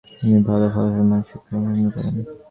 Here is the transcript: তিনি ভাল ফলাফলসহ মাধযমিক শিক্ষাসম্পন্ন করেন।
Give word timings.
তিনি 0.11 0.37
ভাল 0.39 0.61
ফলাফলসহ 0.65 1.03
মাধযমিক 1.03 1.25
শিক্ষাসম্পন্ন 1.29 1.85
করেন। 1.93 2.15